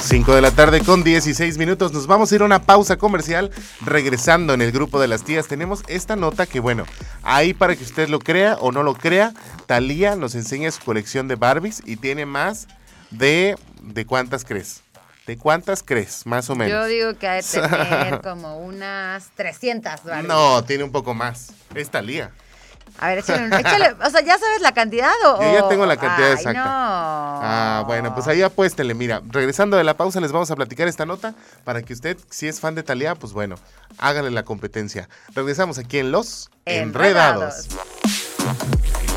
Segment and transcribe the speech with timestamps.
[0.00, 1.92] 5 de la tarde con 16 minutos.
[1.92, 3.50] Nos vamos a ir a una pausa comercial.
[3.84, 6.84] Regresando en el grupo de las tías, tenemos esta nota que, bueno,
[7.22, 9.34] ahí para que usted lo crea o no lo crea,
[9.66, 12.68] Talía nos enseña su colección de Barbies y tiene más
[13.10, 13.56] de.
[13.82, 14.82] ¿De cuántas crees?
[15.26, 16.72] ¿De cuántas crees, más o menos?
[16.72, 20.28] Yo digo que hay que tener como unas 300 Barbies.
[20.28, 21.52] No, tiene un poco más.
[21.74, 22.30] Es Talía.
[22.98, 25.40] A ver, échale, échale- o sea, ¿ya sabes la cantidad o...?
[25.42, 26.64] Yo ya tengo la cantidad Ay, exacta.
[26.64, 26.70] no.
[26.70, 28.94] Ah, bueno, pues ahí apuéstele.
[28.94, 32.48] Mira, regresando de la pausa, les vamos a platicar esta nota para que usted, si
[32.48, 33.56] es fan de Talía, pues bueno,
[33.98, 35.08] hágale la competencia.
[35.34, 37.66] Regresamos aquí en Los Enredados.
[37.66, 39.07] Enredados.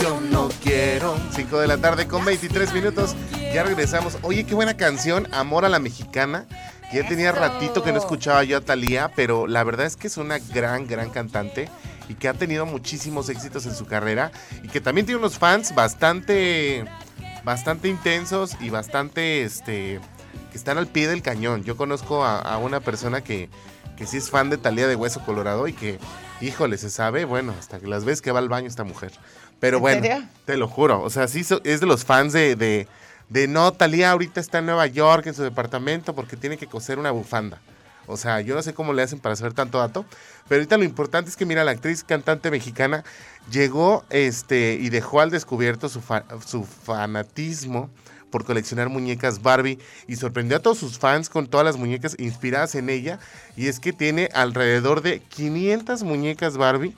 [0.00, 1.14] Compasión no quiero.
[1.32, 3.14] 5 de la tarde con 23 minutos.
[3.52, 4.16] Ya regresamos.
[4.22, 6.46] Oye, qué buena canción, Amor a la Mexicana.
[6.92, 10.16] Ya tenía ratito que no escuchaba yo a Talía, pero la verdad es que es
[10.16, 11.68] una gran, gran cantante
[12.08, 15.74] y que ha tenido muchísimos éxitos en su carrera y que también tiene unos fans
[15.74, 16.84] bastante,
[17.44, 20.00] bastante intensos y bastante, este,
[20.50, 21.62] que están al pie del cañón.
[21.62, 23.50] Yo conozco a, a una persona que,
[24.00, 25.98] que sí es fan de Talía de Hueso Colorado y que,
[26.40, 29.12] híjole, se sabe, bueno, hasta que las ves que va al baño esta mujer.
[29.60, 30.24] Pero ¿En bueno, serio?
[30.46, 32.88] te lo juro, o sea, sí es de los fans de, de,
[33.28, 36.98] de no, Talía ahorita está en Nueva York en su departamento porque tiene que coser
[36.98, 37.60] una bufanda.
[38.06, 40.04] O sea, yo no sé cómo le hacen para saber tanto dato,
[40.48, 43.04] pero ahorita lo importante es que mira, la actriz cantante mexicana
[43.52, 47.90] llegó este y dejó al descubierto su, fa- su fanatismo
[48.30, 52.74] por coleccionar muñecas Barbie y sorprendió a todos sus fans con todas las muñecas inspiradas
[52.76, 53.18] en ella
[53.56, 56.96] y es que tiene alrededor de 500 muñecas Barbie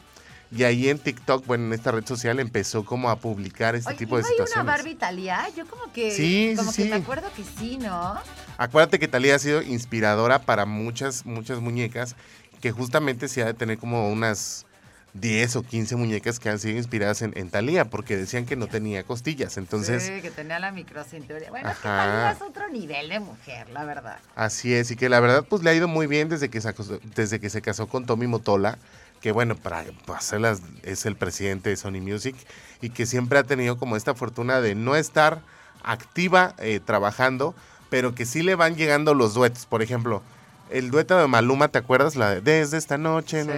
[0.54, 3.98] y ahí en TikTok, bueno, en esta red social empezó como a publicar este Oye,
[3.98, 4.62] tipo de ¿no hay situaciones.
[4.64, 5.46] una Barbie Talía?
[5.56, 6.10] Yo como que...
[6.10, 8.14] Sí, como sí, que me acuerdo que sí, ¿no?
[8.58, 12.16] Acuérdate que Talía ha sido inspiradora para muchas, muchas muñecas,
[12.60, 14.66] que justamente se ha de tener como unas
[15.14, 18.66] 10 o 15 muñecas que han sido inspiradas en, en Talía, porque decían que no
[18.66, 19.56] tenía costillas.
[19.58, 21.50] Entonces, Sí, que tenía la microcintura.
[21.50, 21.82] Bueno, es que.
[21.82, 24.18] Talía es otro nivel de mujer, la verdad.
[24.36, 26.68] así es, y que la verdad pues le ha ido muy bien desde que, se
[26.74, 28.78] acos- desde que se casó con Tommy Motola,
[29.22, 29.84] que bueno, para
[30.14, 32.34] hacerlas es el presidente de Sony Music,
[32.80, 35.40] y que siempre ha tenido como esta fortuna de no estar
[35.84, 37.54] activa eh, trabajando,
[37.88, 39.66] pero que sí le van llegando los duetos.
[39.66, 40.22] Por ejemplo,
[40.70, 42.16] el dueto de Maluma, ¿te acuerdas?
[42.16, 43.44] La de Desde esta noche.
[43.44, 43.48] Sí.
[43.48, 43.54] ¿no?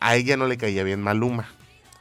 [0.00, 1.48] A ella no le caía bien Maluma.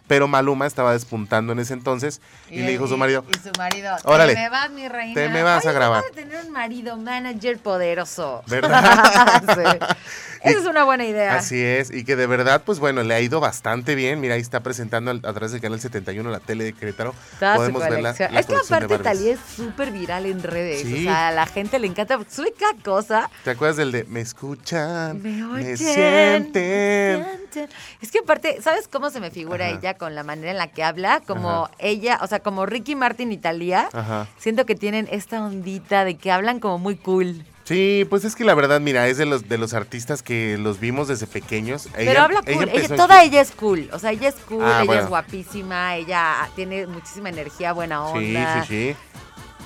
[0.07, 3.51] Pero Maluma estaba despuntando en ese entonces y, le dijo a su marido, Y su
[3.57, 5.13] marido, Órale, te me vas, mi reina.
[5.13, 6.03] te me vas a grabar.
[6.03, 8.43] ¿cómo de tener un marido manager poderoso.
[8.47, 9.43] ¿verdad?
[9.55, 9.95] sí.
[10.43, 11.35] Esa es una buena idea.
[11.35, 14.19] Así es, y que de verdad, pues bueno, le ha ido bastante bien.
[14.19, 17.13] Mira, ahí está presentando a través del canal 71 la tele de Querétaro.
[17.39, 18.97] Toda Podemos ver la, la es que aparte.
[18.99, 20.81] Talía es súper viral en redes.
[20.81, 21.01] Sí.
[21.01, 22.19] O sea, a la gente le encanta.
[22.29, 23.29] Sube cada cosa.
[23.43, 27.19] ¿Te acuerdas del de me escuchan, Me me, oyen, sienten?
[27.19, 27.69] me sienten.
[28.01, 29.77] Es que aparte, ¿sabes cómo se me figura Ajá.
[29.77, 31.21] ella con la manera en la que habla?
[31.25, 31.71] Como Ajá.
[31.79, 33.89] ella, o sea, como Ricky Martin y Talía.
[33.93, 34.27] Ajá.
[34.37, 37.43] Siento que tienen esta ondita de que hablan como muy cool.
[37.63, 40.79] Sí, pues es que la verdad, mira, es de los de los artistas que los
[40.79, 41.89] vimos desde pequeños.
[41.93, 42.69] Pero Ella- habla cool.
[42.69, 43.89] Ella- en- toda ella es cool.
[43.91, 45.01] O sea, ella es cool, Ah, ella bueno.
[45.03, 48.63] es guapísima, ella tiene muchísima energía, buena Sí, onda.
[48.63, 48.95] sí, sí.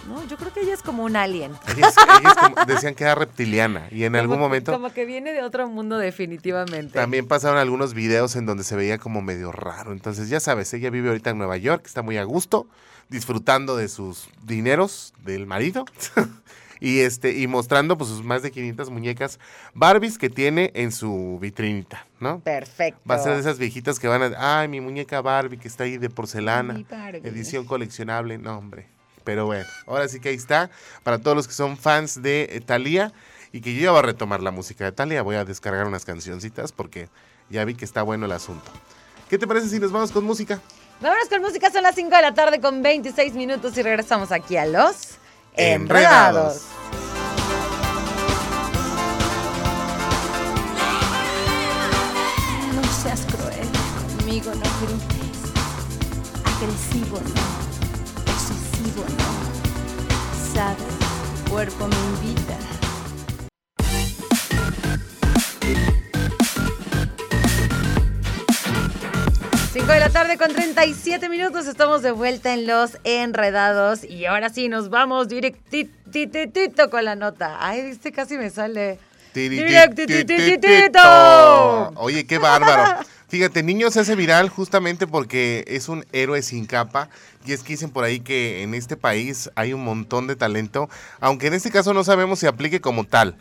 [0.08, 1.52] No, yo creo que ella es como un alien.
[1.78, 5.06] Ella es- ella es como- decían que era reptiliana y en algún momento Como que
[5.06, 6.94] viene de otro mundo, definitivamente.
[6.94, 9.92] también pasaron algunos videos en donde se veía como medio raro.
[9.92, 12.68] Entonces, ya sabes, ella vive ahorita en Nueva York, está muy a gusto,
[13.10, 15.86] disfrutando de sus dineros del marido.
[16.80, 19.40] y este y mostrando pues sus más de 500 muñecas
[19.76, 22.40] Barbies que tiene en su vitrinita, ¿no?
[22.40, 23.00] Perfecto.
[23.08, 25.84] Va a ser de esas viejitas que van a, ay, mi muñeca Barbie que está
[25.84, 27.22] ahí de porcelana, Mi Barbie.
[27.28, 28.88] edición coleccionable, no, hombre.
[29.24, 30.70] Pero bueno, ahora sí que ahí está,
[31.04, 33.14] para todos los que son fans de eh, Thalía
[33.52, 36.06] y que yo ya voy a retomar la música de Thalía, voy a descargar unas
[36.06, 37.10] cancioncitas porque
[37.50, 38.72] ya vi que está bueno el asunto.
[39.30, 40.60] ¿Qué te parece si nos vamos con música?
[41.00, 44.58] Vámonos con música, son las 5 de la tarde con 26 minutos y regresamos aquí
[44.58, 45.18] a los
[45.56, 45.82] Enredados.
[45.82, 46.62] Enredados.
[52.76, 53.68] No seas cruel,
[54.18, 55.42] conmigo no grites.
[56.46, 57.71] Agresivo no,
[58.82, 60.54] posesivo no.
[60.54, 62.58] Sabes, cuerpo me invita.
[69.72, 74.50] Cinco de la tarde con 37 minutos, estamos de vuelta en los enredados y ahora
[74.50, 77.58] sí nos vamos directitito con la nota.
[77.60, 79.00] Ay, viste, casi me sale.
[81.96, 83.04] Oye, qué bárbaro.
[83.30, 87.10] Fíjate, niño se hace viral justamente porque es un héroe sin capa.
[87.46, 90.90] Y es que dicen por ahí que en este país hay un montón de talento,
[91.22, 93.38] aunque en este caso no sabemos si aplique como tal.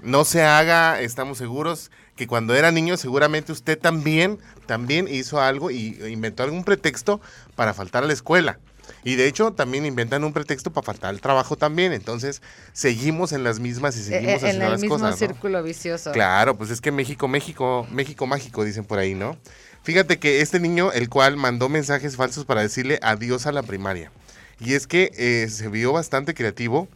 [0.00, 5.70] No se haga, estamos seguros que cuando era niño seguramente usted también, también hizo algo
[5.70, 7.20] y inventó algún pretexto
[7.56, 8.58] para faltar a la escuela.
[9.04, 11.92] Y de hecho también inventan un pretexto para faltar al trabajo también.
[11.92, 12.40] Entonces
[12.72, 15.10] seguimos en las mismas y Eh, seguimos eh, en haciendo el las mismo cosas.
[15.12, 15.16] ¿no?
[15.16, 16.12] círculo vicioso.
[16.12, 19.36] Claro, pues es que México, México, México mágico, dicen por ahí, ¿no?
[19.82, 24.12] Fíjate que este niño, el cual mandó mensajes falsos para decirle adiós a la primaria.
[24.60, 26.86] Y es que eh, se vio bastante creativo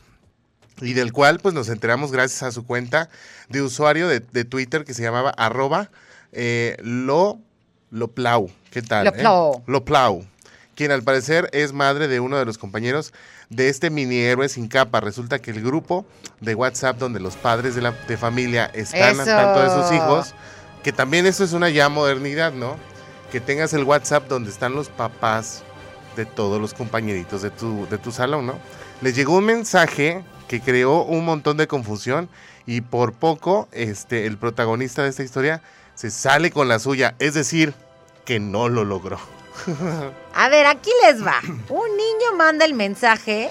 [0.81, 3.09] y del cual pues nos enteramos gracias a su cuenta
[3.49, 5.91] de usuario de, de Twitter que se llamaba arroba
[6.33, 7.41] eh, lo,
[7.91, 8.51] Loplau.
[8.71, 9.07] ¿Qué tal?
[9.07, 9.55] Loplau.
[9.59, 9.63] eh?
[9.67, 10.27] Loplau.
[10.77, 13.15] Quien al parecer es madre de uno de los compañeros
[13.49, 15.01] de este mini héroe sin capa.
[15.01, 16.05] Resulta que el grupo
[16.43, 20.35] de WhatsApp donde los padres de la de familia están al tanto de sus hijos,
[20.85, 22.77] que también eso es una ya modernidad, ¿no?
[23.33, 25.63] Que tengas el WhatsApp donde están los papás
[26.15, 28.59] de todos los compañeritos de tu, de tu salón, ¿no?
[29.01, 32.29] Les llegó un mensaje que creó un montón de confusión
[32.67, 35.63] y por poco este, el protagonista de esta historia
[35.95, 37.73] se sale con la suya, es decir,
[38.27, 39.19] que no lo logró.
[40.35, 41.41] A ver, aquí les va.
[41.69, 43.51] Un niño manda el mensaje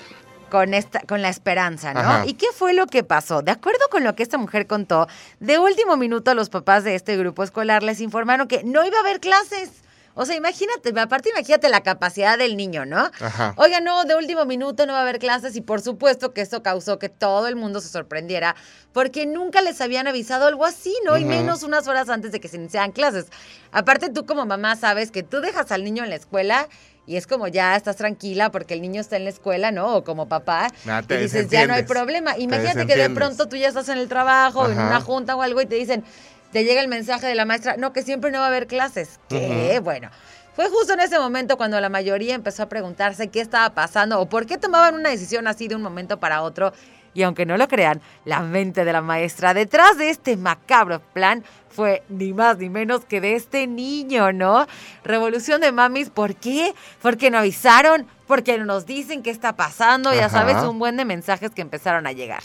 [0.49, 1.99] con esta, con la esperanza, ¿no?
[1.99, 2.25] Ajá.
[2.25, 3.41] ¿Y qué fue lo que pasó?
[3.41, 5.07] De acuerdo con lo que esta mujer contó,
[5.39, 9.01] de último minuto los papás de este grupo escolar les informaron que no iba a
[9.01, 9.84] haber clases.
[10.15, 13.11] O sea, imagínate, aparte imagínate la capacidad del niño, ¿no?
[13.19, 13.53] Ajá.
[13.57, 16.63] Oiga, no, de último minuto no va a haber clases y por supuesto que eso
[16.63, 18.55] causó que todo el mundo se sorprendiera
[18.93, 21.17] porque nunca les habían avisado algo así, ¿no?
[21.17, 23.25] Y menos unas horas antes de que se iniciaran clases.
[23.71, 26.69] Aparte tú como mamá sabes que tú dejas al niño en la escuela
[27.07, 29.97] y es como ya estás tranquila porque el niño está en la escuela, ¿no?
[29.97, 30.69] O como papá.
[30.87, 32.33] Ah, te y dices, ya no hay problema.
[32.33, 35.41] Te Imagínate que de pronto tú ya estás en el trabajo, en una junta o
[35.41, 36.03] algo y te dicen,
[36.55, 39.19] te llega el mensaje de la maestra, no, que siempre no va a haber clases.
[39.27, 39.81] ¿Qué?
[39.83, 40.09] Bueno.
[40.55, 44.29] Fue justo en ese momento cuando la mayoría empezó a preguntarse qué estaba pasando o
[44.29, 46.71] por qué tomaban una decisión así de un momento para otro.
[47.13, 51.43] Y aunque no lo crean, la mente de la maestra detrás de este macabro plan
[51.67, 54.65] fue ni más ni menos que de este niño, ¿no?
[55.03, 56.73] Revolución de mamis, ¿por qué?
[57.01, 60.39] Porque no avisaron, porque no nos dicen qué está pasando, ya Ajá.
[60.39, 62.43] sabes, un buen de mensajes que empezaron a llegar.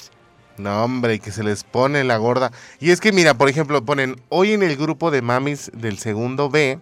[0.58, 2.52] No, hombre, que se les pone la gorda.
[2.80, 6.50] Y es que, mira, por ejemplo, ponen, hoy en el grupo de mamis del segundo
[6.50, 6.78] B,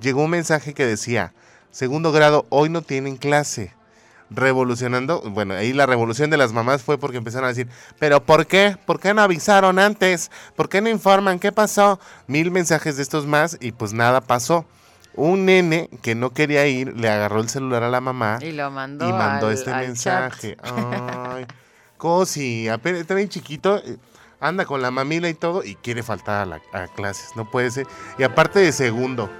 [0.00, 1.34] llegó un mensaje que decía,
[1.70, 3.74] segundo grado, hoy no tienen clase.
[4.32, 7.66] Revolucionando, bueno, ahí la revolución de las mamás fue porque empezaron a decir,
[7.98, 8.76] pero ¿por qué?
[8.86, 10.30] ¿Por qué no avisaron antes?
[10.54, 11.40] ¿Por qué no informan?
[11.40, 11.98] ¿Qué pasó?
[12.28, 14.64] Mil mensajes de estos más y pues nada pasó.
[15.16, 18.70] Un nene que no quería ir le agarró el celular a la mamá Y lo
[18.70, 19.08] mandó.
[19.08, 20.54] y mandó al- este al mensaje.
[20.56, 20.64] chat.
[20.72, 21.46] Ay,
[22.00, 23.96] Cosi, apenas está bien chiquito, eh,
[24.40, 27.36] anda con la mamila y todo y quiere faltar a, la- a clases.
[27.36, 27.86] No puede ser.
[28.18, 29.30] Y aparte de segundo.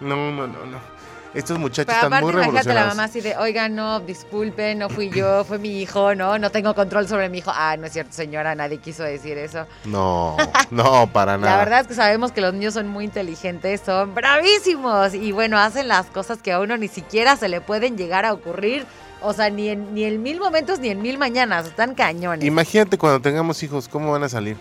[0.00, 0.98] No, no, no, no.
[1.34, 2.96] Estos muchachos Pero están muy imagínate la revolucionados.
[2.96, 6.74] mamá así de, oiga, no, disculpe, no fui yo, fue mi hijo, no, no tengo
[6.74, 7.52] control sobre mi hijo.
[7.54, 9.66] Ah, no es cierto, señora, nadie quiso decir eso.
[9.84, 10.36] No,
[10.70, 11.52] no, para nada.
[11.52, 15.58] La verdad es que sabemos que los niños son muy inteligentes, son bravísimos y bueno,
[15.58, 18.86] hacen las cosas que a uno ni siquiera se le pueden llegar a ocurrir.
[19.20, 22.44] O sea, ni en, ni en mil momentos ni en mil mañanas, están cañones.
[22.44, 24.56] Imagínate cuando tengamos hijos, ¿cómo van a salir?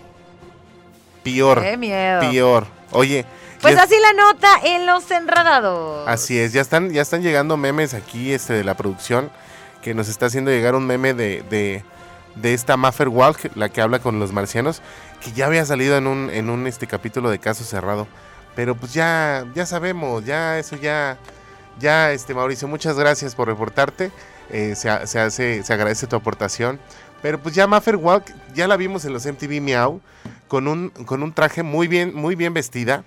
[1.23, 2.21] Peor, Qué miedo.
[2.21, 2.67] peor.
[2.91, 3.25] Oye,
[3.61, 6.07] Pues así la nota en los enredados.
[6.07, 9.29] Así es, ya están, ya están llegando memes aquí este, de la producción
[9.81, 11.83] que nos está haciendo llegar un meme de, de,
[12.35, 14.81] de esta Maffer Walk, la que habla con los marcianos,
[15.21, 18.07] que ya había salido en un, en un este capítulo de caso cerrado.
[18.55, 21.17] Pero pues ya, ya sabemos, ya eso ya,
[21.79, 24.11] ya este Mauricio, muchas gracias por reportarte.
[24.51, 26.79] Eh, se, se se agradece tu aportación.
[27.21, 30.01] Pero pues ya Maffer Walk, ya la vimos en los MTV Miau,
[30.47, 33.03] con un, con un traje muy bien, muy bien vestida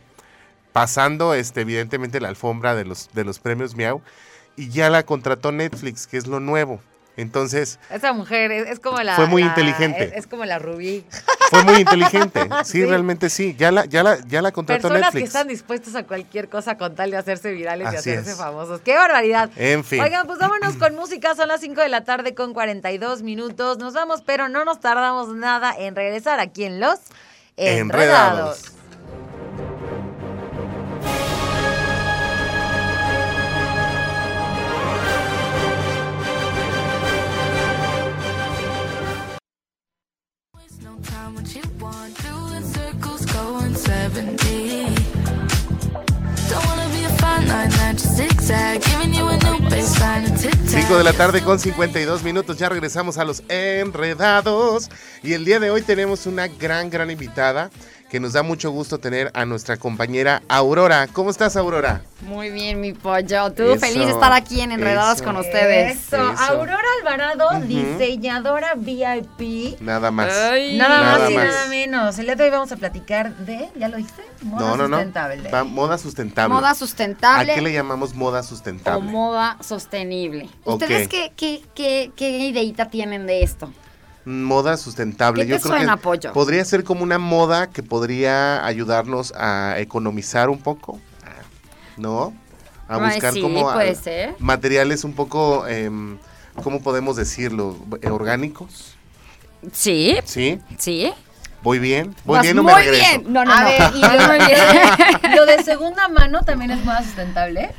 [0.73, 4.01] pasando este evidentemente la alfombra de los de los premios Miau
[4.57, 6.81] y ya la contrató Netflix, que es lo nuevo.
[7.21, 9.17] Entonces, Esa mujer es, es como la.
[9.17, 10.05] Fue muy la- inteligente.
[10.05, 11.05] Es, es como la Rubí.
[11.51, 12.41] fue muy inteligente.
[12.65, 12.85] Sí, Sí.
[12.87, 13.55] realmente sí.
[13.59, 15.27] Ya la ya la ya la contrató Personas que Netflix.
[15.29, 18.37] están dispuestas a cualquier cosa con tal de hacerse virales y hacerse es.
[18.37, 18.81] famosos.
[18.81, 19.51] ¡Qué barbaridad!
[19.57, 20.01] En fin.
[20.01, 21.35] Oigan, pues vámonos con música.
[21.35, 23.79] Son las 5 de la tarde con 42 minutos.
[23.79, 26.99] Nos vamos, pero no nos tardamos nada en regresar aquí en Los
[27.57, 27.81] Enredados.
[27.81, 28.73] Enredados.
[50.67, 52.59] 5 de la tarde con 52 minutos.
[52.59, 54.91] Ya regresamos a los enredados.
[55.23, 57.71] Y el día de hoy tenemos una gran, gran invitada
[58.11, 61.07] que nos da mucho gusto tener a nuestra compañera Aurora.
[61.13, 62.03] ¿Cómo estás, Aurora?
[62.23, 63.53] Muy bien, mi pollo.
[63.53, 65.25] Tú Eso, feliz de estar aquí en Enredados eso.
[65.25, 65.97] con ustedes.
[65.97, 66.17] Eso.
[66.33, 66.43] Eso.
[66.43, 69.81] Aurora Alvarado, diseñadora VIP.
[69.81, 70.33] Nada más.
[70.33, 70.77] Ay.
[70.77, 71.45] Nada, Nada más y más.
[71.47, 72.19] nada menos.
[72.19, 74.23] El día de hoy vamos a platicar de, ¿ya lo dijiste?
[74.43, 74.97] Moda no, no, no.
[74.97, 75.51] sustentable.
[75.51, 76.55] Va- moda sustentable.
[76.55, 78.99] Moda ¿A sustentable qué le llamamos moda sustentable?
[78.99, 80.49] o moda sostenible.
[80.65, 83.73] ¿Ustedes qué, qué, qué, qué ideita tienen de esto?
[84.25, 85.45] Moda sustentable.
[85.45, 86.33] ¿Qué Yo te creo suena, que Pollo?
[86.33, 91.01] podría ser como una moda que podría ayudarnos a economizar un poco,
[91.97, 92.33] ¿no?
[92.89, 94.35] A Ay, buscar sí, como a- ser.
[94.39, 96.19] materiales un poco, em,
[96.63, 97.77] ¿cómo podemos decirlo?
[98.03, 98.95] Eh, Orgánicos,
[99.73, 100.59] Sí, ¿sí?
[100.79, 101.13] sí.
[101.63, 102.15] ¿Voy bien?
[102.25, 103.05] ¿Voy Vas bien o me muy regreso?
[103.21, 103.33] bien.
[103.33, 103.67] No, no, a no.
[103.69, 104.59] ver, y Vas muy bien.
[105.31, 107.71] lo, lo de segunda mano también es moda sustentable.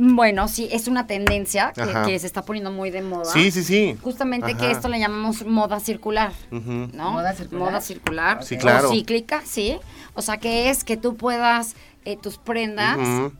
[0.00, 3.24] Bueno, sí, es una tendencia que, se está poniendo muy de moda.
[3.32, 3.98] Sí, sí, sí.
[4.00, 4.58] Justamente Ajá.
[4.58, 6.32] que esto le llamamos moda circular.
[6.50, 7.10] ¿no?
[7.12, 7.70] Moda circular.
[7.70, 8.44] Moda circular.
[8.44, 8.90] Sí, o claro.
[8.90, 9.78] cíclica, sí.
[10.14, 11.74] O sea, que es que tú puedas
[12.04, 12.96] eh, tus prendas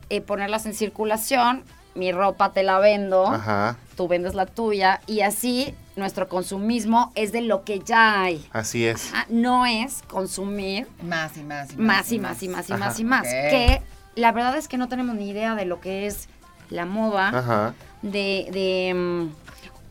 [0.09, 1.63] eh, ponerlas en circulación.
[1.95, 7.31] Mi ropa te la vendo, Ajá, tú vendes la tuya y así nuestro consumismo es
[7.31, 8.45] de lo que ya hay.
[8.51, 9.11] así es.
[9.13, 12.99] Ah, No es consumir Más y más y más y más y más y más
[12.99, 13.23] y más.
[13.23, 13.81] Que
[14.15, 16.29] la verdad es que no tenemos ni idea de lo que es
[16.69, 17.73] la moda Ajá.
[18.01, 19.27] de, de, mm,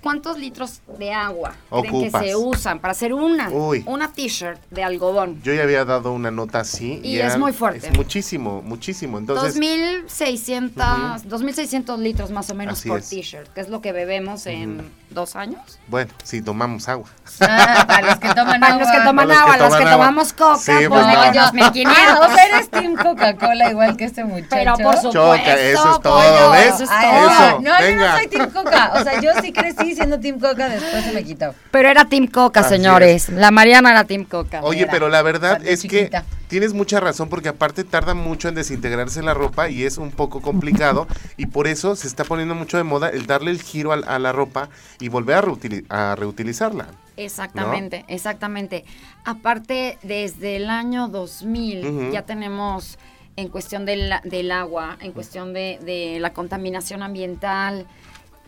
[0.02, 3.82] cuántos litros de agua creen que se usan para hacer una, Uy.
[3.86, 5.40] una t-shirt de algodón.
[5.42, 7.00] Yo ya había dado una nota así.
[7.02, 7.88] Y es muy fuerte.
[7.88, 9.18] Es muchísimo, muchísimo.
[9.18, 14.46] Entonces, 2.600 2.600 litros más o menos Así por t-shirt, que es lo que bebemos
[14.46, 15.60] en dos años.
[15.88, 17.08] bueno, sí, tomamos agua.
[17.40, 18.84] Ah, para los que toman Para agua.
[18.84, 20.06] los que toman Para los que agua, los que toman agua.
[20.06, 21.24] tomamos coca, Sí, pues pues no.
[21.24, 21.86] echamos 1.500.
[21.96, 24.48] Ah, o sea, eres Team Coca-Cola igual que este muchacho.
[24.50, 26.66] Pero por supuesto, Choca, eso es todo, ¿ves?
[26.74, 27.00] Eso es todo.
[27.30, 28.10] Eso, no, no, yo venga.
[28.12, 28.92] no soy Team Coca.
[28.94, 31.54] O sea, yo sí crecí siendo Team Coca, después se me quitó.
[31.70, 33.28] Pero era Team Coca, Así señores.
[33.30, 34.60] La Mariana era Team Coca.
[34.62, 36.22] Oye, Era, pero la verdad es chiquita.
[36.22, 40.10] que tienes mucha razón porque aparte tarda mucho en desintegrarse la ropa y es un
[40.10, 43.92] poco complicado y por eso se está poniendo mucho de moda el darle el giro
[43.92, 46.88] a, a la ropa y volver a, a reutilizarla.
[47.16, 48.84] Exactamente, exactamente.
[49.24, 52.12] Aparte, desde el año 2000 Ujú.
[52.12, 52.98] ya tenemos
[53.36, 57.86] en cuestión del, del agua, en cuestión de, de la contaminación ambiental,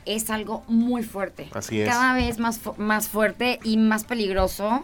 [0.05, 1.49] es algo muy fuerte.
[1.53, 1.89] Así es.
[1.89, 4.83] Cada vez más, más fuerte y más peligroso.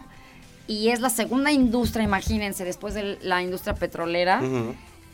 [0.67, 4.41] Y es la segunda industria, imagínense, después de la industria petrolera,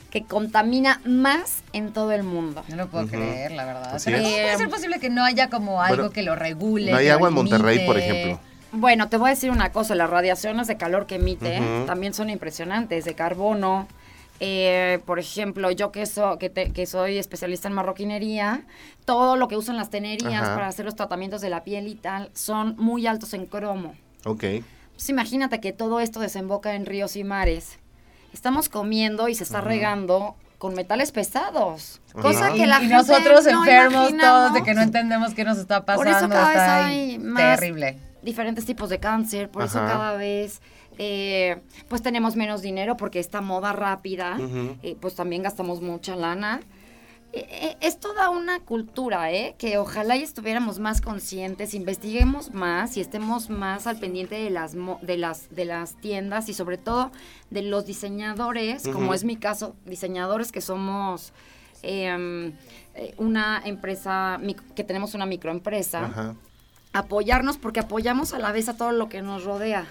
[0.09, 2.63] que contamina más en todo el mundo.
[2.69, 3.95] No lo puedo creer, la verdad.
[3.95, 4.23] Así Pero es.
[4.23, 6.91] ¿cómo puede ser posible que no haya como algo Bueno, que lo regule?
[6.91, 8.39] No hay agua en Monterrey, por ejemplo.
[8.71, 12.29] Bueno, te voy a decir una cosa, las radiaciones de calor que emite también son
[12.31, 13.87] impresionantes, de carbono.
[14.39, 18.63] Eh, por ejemplo, yo que, so- que, te- que soy especialista en marroquinería,
[19.05, 20.55] todo lo que usan las tenerías Ajá.
[20.55, 23.93] para hacer los tratamientos de la piel y tal son muy altos en cromo.
[24.25, 24.43] Ok.
[24.93, 27.79] Pues imagínate que todo esto desemboca en ríos y mares.
[28.33, 32.01] Estamos comiendo y se está regando con metales pesados.
[32.13, 32.55] Cosa Ajá.
[32.55, 35.85] que la y gente nosotros no enfermos todos de que no entendemos qué nos está
[35.85, 36.09] pasando.
[36.09, 37.99] Por eso cada vez hay más terrible.
[38.21, 40.61] diferentes tipos de cáncer, por eso cada vez
[40.97, 41.59] eh,
[41.89, 44.37] pues tenemos menos dinero porque esta moda rápida,
[44.83, 46.61] eh, pues también gastamos mucha lana.
[47.35, 49.55] Eh, eh, es toda una cultura, ¿eh?
[49.57, 54.75] Que ojalá y estuviéramos más conscientes, investiguemos más y estemos más al pendiente de las,
[55.01, 57.11] de las, de las tiendas y sobre todo
[57.49, 61.33] de los diseñadores, como es mi caso, diseñadores que somos
[61.81, 62.53] em,
[62.93, 64.39] eh, una empresa,
[64.75, 66.35] que tenemos una microempresa
[66.93, 69.87] apoyarnos porque apoyamos a la vez a todo lo que nos rodea.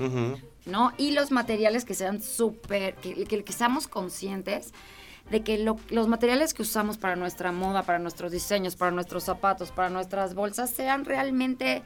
[0.65, 0.93] ¿no?
[0.97, 4.73] Y los materiales que sean súper, que, que, que seamos conscientes
[5.31, 9.25] de que lo- los materiales que usamos para nuestra moda, para nuestros diseños, para nuestros
[9.25, 11.83] zapatos, para nuestras bolsas, sean realmente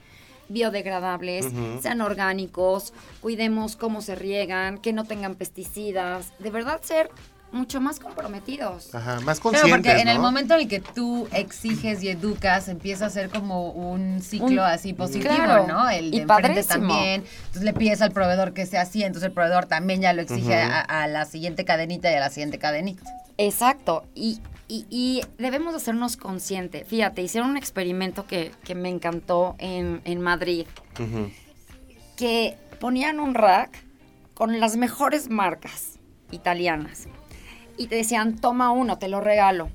[0.49, 1.47] biodegradables,
[1.83, 7.11] sean orgánicos, cuidemos cómo se riegan, que no tengan pesticidas, de verdad ser
[7.57, 8.95] mucho más comprometidos.
[8.95, 9.21] Ajá.
[9.21, 13.07] Más Claro, conscientes, porque en el momento en el que tú exiges y educas, empieza
[13.07, 15.89] a ser como un ciclo Un- así positivo, Claro, ¿no?
[15.91, 17.25] El de y enfrente también.
[17.39, 20.55] Entonces le pides al proveedor que sea así, entonces el proveedor también ya lo exige
[20.55, 23.03] a, a la siguiente cadenita y a la siguiente cadenita.
[23.39, 26.87] Exacto, y, y- y debemos hacernos conscientes.
[26.89, 30.67] Fíjate, hicieron un experimento que, que me encantó en, en Madrid,
[32.17, 33.83] que ponían un rack
[34.35, 35.99] con las mejores marcas
[36.31, 37.07] italianas
[37.77, 39.69] y te decían, toma uno, te lo regalo.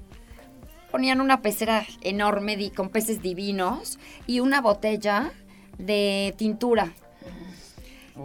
[0.91, 5.31] Ponían una pecera enorme con peces divinos y una botella
[5.77, 6.91] de tintura.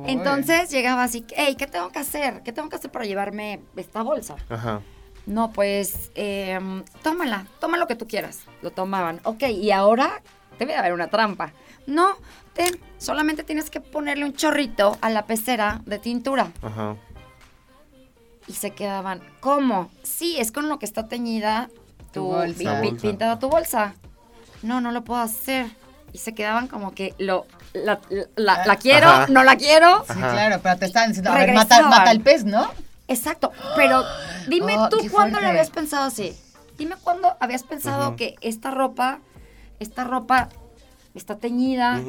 [0.07, 2.43] Entonces llegaba así, hey, ¿qué tengo que hacer?
[2.43, 4.37] ¿Qué tengo que hacer para llevarme esta bolsa?
[4.49, 4.83] Ajá.
[5.27, 8.41] No, pues, em, tómala, toma lo que tú quieras.
[8.63, 9.21] Lo tomaban.
[9.25, 10.23] Ok, y ahora,
[10.59, 11.53] debe de haber una trampa.
[11.87, 12.17] No,
[12.53, 16.53] ten, solamente tienes que ponerle un chorrito a la pecera de tintura.
[16.63, 16.97] Ajá.
[18.49, 19.91] Y se quedaban, ¿cómo?
[20.03, 21.69] Sí, es con lo que está teñida
[22.13, 22.81] tu, Tu bolsa.
[23.03, 23.95] pintada tu bolsa.
[24.63, 25.67] No, no lo puedo hacer.
[26.13, 28.01] Y se quedaban como que lo, la,
[28.37, 29.27] la- la quiero, Ajá.
[29.29, 30.05] no la quiero.
[30.07, 30.33] Sí, Ajá.
[30.33, 32.71] claro, pero te estaban diciendo, a ver, mata, el pez, ¿no?
[33.09, 34.03] Exacto, pero
[34.49, 36.35] dime Oh, tú cuándo lo habías pensado así.
[36.79, 39.19] Dime cuándo habías pensado que esta ropa,
[39.81, 40.49] esta ropa
[41.15, 42.01] está teñida,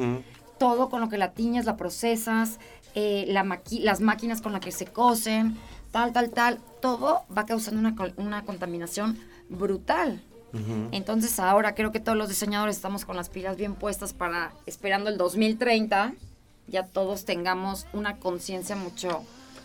[0.58, 2.58] todo con lo que la tiñes, la procesas,
[2.94, 5.56] eh, la maqui- las máquinas con las que se cosen,
[5.90, 9.18] tal, tal, tal, todo va causando una, una contaminación
[9.48, 10.22] brutal.
[10.92, 15.10] Entonces ahora creo que todos los diseñadores estamos con las pilas bien puestas para, esperando
[15.10, 16.14] el 2030,
[16.68, 19.22] ya todos tengamos una conciencia mucho,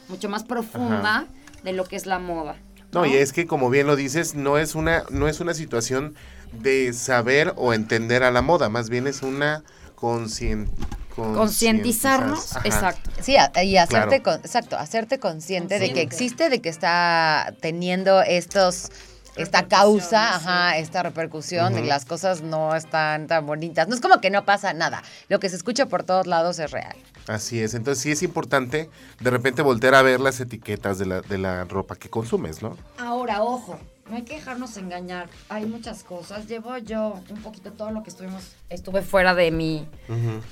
[0.09, 1.27] mucho más profunda
[1.63, 2.57] de lo que es la moda.
[2.91, 6.15] No, y es que como bien lo dices, no es una, no es una situación
[6.51, 9.63] de saber o entender a la moda, más bien es una
[9.95, 10.67] conscien-
[11.15, 13.09] Concientizarnos, exacto.
[13.21, 14.39] Sí, a- y hacerte, Claro.
[14.39, 18.89] con- exacto, hacerte consciente, de que existe, de que está teniendo estos
[19.35, 23.87] esta causa, ajá, esta repercusión de que las cosas no están tan bonitas.
[23.87, 25.01] No es como que no pasa nada.
[25.27, 26.95] Lo que se escucha por todos lados es real.
[27.27, 28.91] Así es, entonces sí es importante
[29.21, 32.77] de repente voltear a ver las etiquetas de la, de la ropa que consumes, ¿no?
[32.99, 33.79] Ahora, ojo,
[34.09, 35.29] no hay que dejarnos engañar.
[35.49, 36.47] Hay muchas cosas.
[36.47, 39.87] Llevo yo un poquito todo lo que estuvimos, estuve fuera de mi,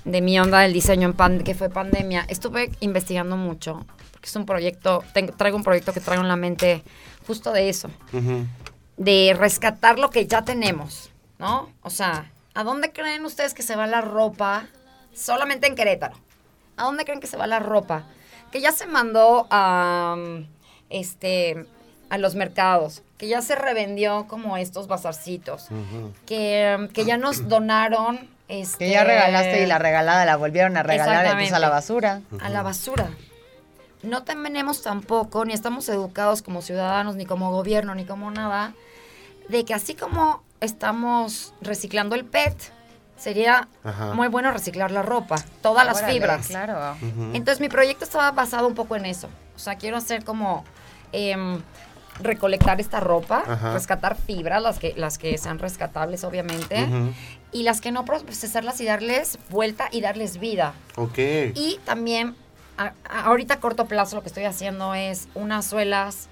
[0.06, 2.26] de mi onda del diseño en pan, que fue pandemia.
[2.30, 6.36] Estuve investigando mucho, porque es un proyecto, tengo- traigo un proyecto que traigo en la
[6.38, 6.84] mente
[7.28, 7.90] justo de eso,
[8.98, 11.70] de rescatar lo que ya tenemos, ¿no?
[11.82, 14.68] O sea, ¿a dónde creen ustedes que se va la ropa?
[15.14, 16.16] Solamente en Querétaro.
[16.78, 18.06] ¿A dónde creen que se va la ropa?
[18.52, 20.46] Que ya se mandó a, um,
[20.90, 21.66] este,
[22.12, 25.70] a los mercados, que ya se revendió como estos bazarcitos,
[26.26, 28.30] que, um, que ya nos donaron...
[28.50, 32.22] Este, Que ya regalaste y la regalada la volvieron a regalar entonces a la basura.
[32.42, 33.10] a la basura.
[34.04, 38.74] No tenemos tampoco, ni estamos educados como ciudadanos, ni como gobierno, ni como nada,
[39.48, 42.58] de que así como estamos reciclando el PET,
[43.16, 44.14] sería Ajá.
[44.16, 46.48] muy bueno reciclar la ropa, todas las fibras.
[46.48, 46.98] Claro.
[47.32, 49.30] Entonces mi proyecto estaba basado un poco en eso.
[49.56, 50.66] O sea, quiero hacer como
[51.14, 51.62] em,
[52.24, 53.74] recolectar esta ropa, Ajá.
[53.74, 56.88] rescatar fibras, las que, las que sean rescatables, obviamente,
[57.52, 60.74] y las que no procesarlas y darles vuelta y darles vida.
[60.96, 61.18] Ok.
[61.56, 62.36] Y también,
[62.78, 66.28] a- a- ahorita a corto plazo lo que estoy haciendo es unas suelas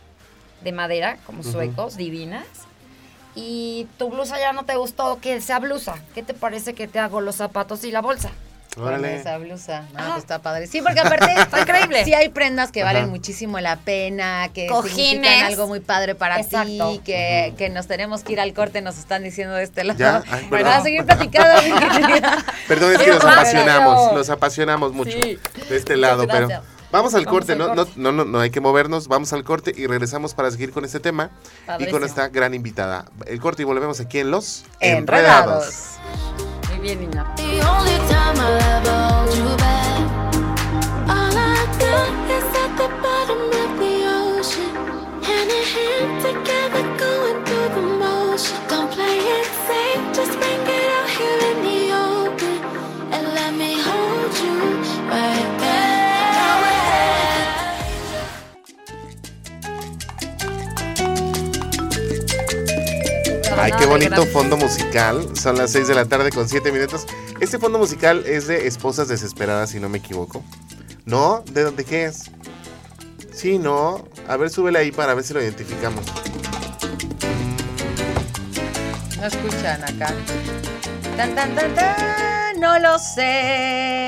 [0.63, 2.45] de madera, como suecos, divinas.
[3.35, 5.95] Y tu blusa ya no te gustó, que sea blusa.
[6.15, 8.31] ¿Qué te parece que te hago los zapatos y la bolsa?
[8.75, 9.15] Con Órale.
[9.17, 9.81] esa blusa.
[9.93, 10.07] No, Ajá.
[10.11, 10.67] pues está padre.
[10.67, 12.05] Sí, porque aparte Está increíble.
[12.05, 13.11] Sí hay prendas que valen Ajá.
[13.11, 14.95] muchísimo la pena, que Cojines.
[14.95, 16.91] significan algo muy padre para Exacto.
[16.91, 19.97] ti, que, que nos tenemos que ir al corte, nos están diciendo de este lado.
[19.99, 20.83] Ya, ay, Para perdón.
[20.83, 21.61] seguir platicando.
[22.67, 25.39] Perdón, es que nos apasionamos, nos apasionamos mucho Sí.
[25.69, 26.47] de este lado, pero
[26.91, 27.91] vamos al Vamos corte, al no, corte.
[27.95, 30.85] No, no, no, no hay que movernos, vamos al corte y regresamos para seguir con
[30.85, 31.31] este tema
[31.79, 33.05] y con esta gran invitada.
[33.25, 35.97] El corte y volvemos aquí en Los Enredados.
[36.79, 37.25] Bien, niña.
[63.89, 65.35] Bonito fondo musical.
[65.35, 67.07] Son las 6 de la tarde con 7 minutos.
[67.39, 70.43] Este fondo musical es de Esposas Desesperadas, si no me equivoco.
[71.05, 71.43] ¿No?
[71.51, 72.29] ¿De dónde qué es?
[73.33, 74.07] Sí, no.
[74.27, 76.05] A ver, súbele ahí para ver si lo identificamos.
[79.17, 80.13] No escuchan acá.
[81.17, 82.59] Tan, tan, tan, tan.
[82.59, 83.98] No lo sé.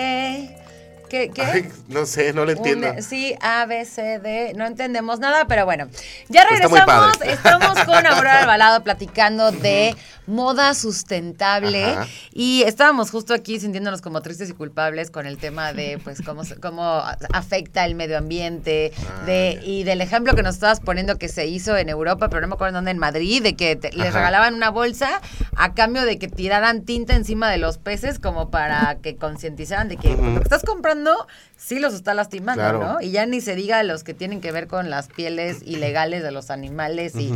[1.11, 1.29] ¿Qué?
[1.29, 1.41] qué?
[1.41, 2.89] Ay, no sé, no lo entiendo.
[2.93, 4.53] Un- sí, A, B, C, D.
[4.55, 5.89] No entendemos nada, pero bueno.
[6.29, 7.21] Ya regresamos.
[7.25, 9.93] Estamos con Aurora Albalado platicando de
[10.25, 11.83] moda sustentable.
[11.83, 12.07] Ajá.
[12.31, 16.45] Y estábamos justo aquí sintiéndonos como tristes y culpables con el tema de pues cómo,
[16.45, 18.93] se- cómo afecta el medio ambiente.
[19.09, 22.39] Ah, de, y del ejemplo que nos estabas poniendo que se hizo en Europa, pero
[22.41, 25.19] no me acuerdo en dónde, en Madrid, de que te- les regalaban una bolsa
[25.55, 29.97] a cambio de que tiraran tinta encima de los peces como para que concientizaran de
[29.97, 32.79] que lo que estás comprando sí los está lastimando, Claro.
[32.79, 33.01] ¿no?
[33.01, 36.31] Y ya ni se diga los que tienen que ver con las pieles ilegales de
[36.31, 37.33] los animales y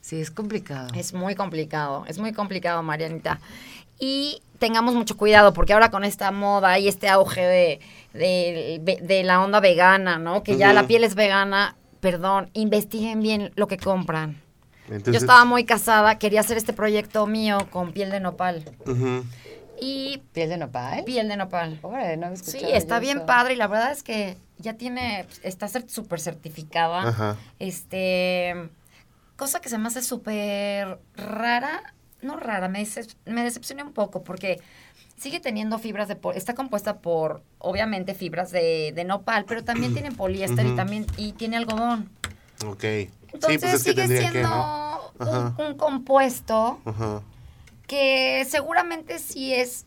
[0.00, 0.88] sí es complicado.
[0.94, 3.40] Es muy complicado, es muy complicado, Marianita.
[4.00, 7.80] Y tengamos mucho cuidado, porque ahora con esta moda y este auge de,
[8.14, 10.42] de, de la onda vegana, ¿no?
[10.42, 14.40] Que ya la piel es vegana, perdón, investiguen bien lo que compran.
[14.90, 18.64] Entonces, Yo estaba muy casada, quería hacer este proyecto mío con piel de nopal.
[19.80, 21.04] y ¿Piel de nopal?
[21.04, 21.78] piel de nopal.
[21.82, 23.26] Órale, no Sí, está bien eso.
[23.26, 27.08] padre y la verdad es que ya tiene, está súper certificada.
[27.08, 27.36] Ajá.
[27.58, 28.54] Este,
[29.36, 34.24] cosa que se me hace súper rara, no rara, me, decep- me decepciona un poco
[34.24, 34.60] porque
[35.16, 39.92] sigue teniendo fibras de, po- está compuesta por, obviamente, fibras de, de nopal, pero también
[39.92, 42.10] tiene poliéster y también, y tiene algodón.
[42.66, 42.84] Ok.
[42.84, 45.12] Entonces sí, pues es que sigue siendo que, ¿no?
[45.58, 47.22] un, compuesto Ajá.
[47.86, 49.84] que seguramente sí es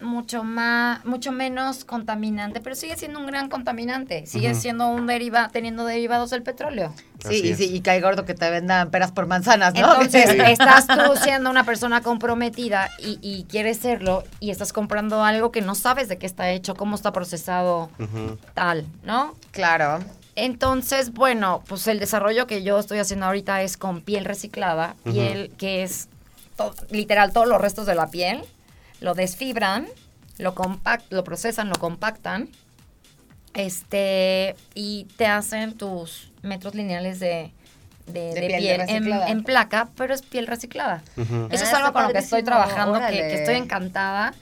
[0.00, 4.26] mucho más, mucho menos contaminante, pero sigue siendo un gran contaminante.
[4.26, 6.94] Sigue siendo un deriva, teniendo derivados del petróleo.
[7.28, 9.94] Sí, y, sí, y cae gordo que te vendan peras por manzanas, ¿no?
[9.94, 10.38] Entonces, Sí.
[10.40, 15.62] estás tú siendo una persona comprometida y, y quieres serlo y estás comprando algo que
[15.62, 17.90] no sabes de qué está hecho, cómo está procesado,
[18.54, 19.34] tal, ¿no?
[19.50, 19.98] claro.
[20.40, 25.50] Entonces, bueno, pues el desarrollo que yo estoy haciendo ahorita es con piel reciclada, piel
[25.58, 26.08] que es
[26.56, 28.44] to- literal todos los restos de la piel,
[29.00, 29.86] lo desfibran,
[30.38, 32.48] lo compact, lo procesan, lo compactan,
[33.54, 37.52] este, y te hacen tus metros lineales de,
[38.06, 41.02] de- De de piel piel, en, placa, pero es piel reciclada.
[41.16, 44.34] Eso Ah, es algo está con lo que estoy trabajando, que, estoy encantada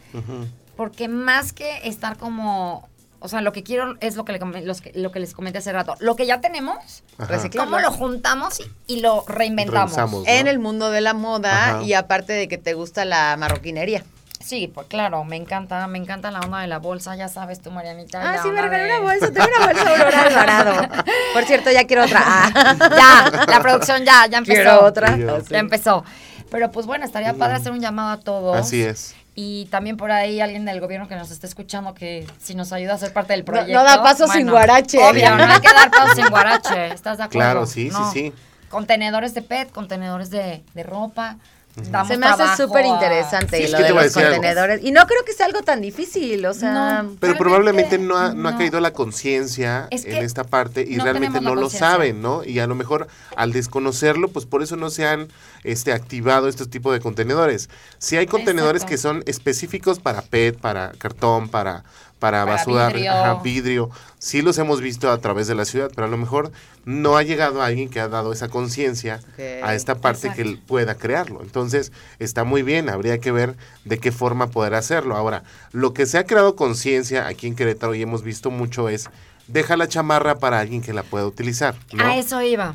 [0.77, 2.87] porque más que estar como,
[3.21, 5.33] o sea, lo que quiero es lo que, le come- los que- lo que les
[5.35, 5.95] comenté hace rato.
[6.01, 7.33] Lo que ya tenemos, Ajá.
[7.33, 7.67] Reciclar.
[7.67, 9.97] ¿cómo lo juntamos y, y lo reinventamos?
[10.27, 11.83] En el mundo de la moda Ajá.
[11.83, 14.05] y aparte de que te gusta la marroquinería.
[14.45, 17.73] Sí, pues claro, me encanta, me encanta la onda de la bolsa, ya sabes tú,
[17.73, 18.21] Marianita.
[18.23, 19.27] Ah, sí, me onda regaló de- una bolsa.
[19.33, 20.89] Tengo una bolsa Aurora Alvarado.
[21.33, 22.21] Por cierto, ya quiero otra.
[22.25, 22.77] Ah.
[23.37, 24.55] ya, la producción ya, ya empezó.
[24.63, 25.17] Quiero otra.
[25.17, 25.23] Sí.
[25.51, 26.05] Ya empezó.
[26.51, 28.57] Pero pues bueno, estaría padre hacer un llamado a todos.
[28.57, 29.15] Así es.
[29.35, 32.95] Y también por ahí alguien del gobierno que nos esté escuchando que si nos ayuda
[32.95, 33.73] a ser parte del proyecto.
[33.75, 34.99] no da paso sin guarache.
[34.99, 36.87] Obvio, no hay que dar paso sin guarache.
[36.89, 37.39] ¿Estás de acuerdo?
[37.51, 38.11] Claro, sí, No.
[38.13, 38.33] sí, sí.
[38.71, 41.37] Contenedores de PET, contenedores de, de ropa.
[41.77, 44.31] Damos Se me hace súper interesante Sí, lo de los algo.
[44.31, 44.83] contenedores.
[44.83, 47.03] Y no creo que sea algo tan difícil, o sea...
[47.03, 47.17] No.
[47.21, 50.97] Pero probablemente no ha, no ha caído la conciencia Es que en esta parte y
[50.97, 52.45] no realmente no lo saben, ¿no?
[52.45, 55.29] Y a lo mejor al desconocerlo, pues por eso no se han
[55.65, 57.69] este, activado estos tipos de contenedores.
[57.99, 58.91] Si hay contenedores Exacto.
[58.91, 61.85] que son específicos para PET, para cartón, para,
[62.19, 63.13] para, Para basura, vidrio.
[63.13, 66.51] ajá, vidrio, sí los hemos visto a través de la ciudad, pero a lo mejor
[66.85, 69.21] no ha llegado alguien que ha dado esa conciencia
[69.63, 71.43] a esta parte que él pueda crearlo.
[71.43, 75.17] Entonces, está muy bien, habría que ver de qué forma poder hacerlo.
[75.17, 79.11] Ahora, lo que se ha creado conciencia aquí en Querétaro y hemos visto mucho es,
[79.47, 81.75] deja la chamarra para alguien que la pueda utilizar.
[81.93, 82.05] ¿no?
[82.05, 82.75] A eso iba.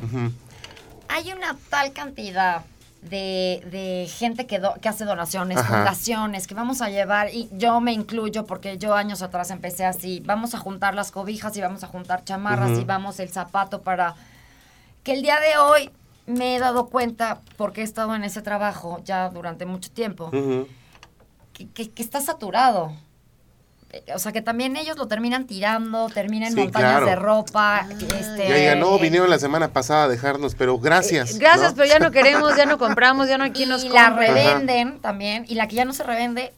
[1.08, 2.64] Hay una tal cantidad
[3.02, 5.74] de, de gente que, do- que hace donaciones, Ajá.
[5.76, 10.20] fundaciones, que vamos a llevar, y yo me incluyo porque yo años atrás empecé así,
[10.24, 12.80] vamos a juntar las cobijas y vamos a juntar chamarras Ujú.
[12.80, 14.14] y vamos el zapato para
[15.02, 15.90] que el día de hoy
[16.26, 20.30] me he dado cuenta, porque he estado en ese trabajo ya durante mucho tiempo,
[21.74, 22.92] que- que está saturado.
[23.92, 27.06] Eh, O sea, que también ellos lo terminan tirando, terminan Sí, montañas claro.
[27.06, 27.86] de ropa.
[27.90, 31.34] este, Ya digan, no, vinieron la semana pasada a dejarnos, pero gracias.
[31.34, 31.76] Eh, Gracias, ¿no?
[31.76, 34.28] pero ya no queremos, ya no compramos, ya no hay y quien nos la compre.
[34.28, 35.44] revenden también.
[35.48, 36.52] Y la que ya no se revende.